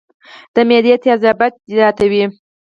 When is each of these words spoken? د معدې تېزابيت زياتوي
د 0.53 0.55
معدې 0.69 0.95
تېزابيت 1.03 1.53
زياتوي 1.73 2.23